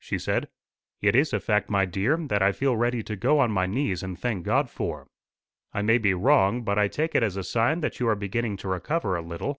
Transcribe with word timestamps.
she 0.03 0.17
said. 0.17 0.47
"It 0.99 1.15
is 1.15 1.31
a 1.31 1.39
fact, 1.39 1.69
my 1.69 1.85
dear, 1.85 2.17
that 2.17 2.41
I 2.41 2.53
feel 2.53 2.75
ready 2.75 3.03
to 3.03 3.15
go 3.15 3.37
on 3.37 3.51
my 3.51 3.67
knees 3.67 4.01
and 4.01 4.17
thank 4.17 4.43
God 4.43 4.67
for. 4.67 5.05
I 5.75 5.83
may 5.83 5.99
be 5.99 6.15
wrong, 6.15 6.63
but 6.63 6.79
I 6.79 6.87
take 6.87 7.13
it 7.13 7.21
as 7.21 7.37
a 7.37 7.43
sign 7.43 7.81
that 7.81 7.99
you 7.99 8.07
are 8.07 8.15
beginning 8.15 8.57
to 8.57 8.67
recover 8.67 9.15
a 9.15 9.21
little. 9.21 9.49